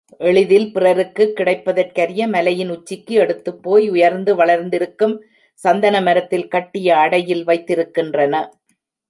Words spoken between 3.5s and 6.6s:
போய் உயர்ந்து வளர்ந்திருக்கும் சந்தன மரத்தில்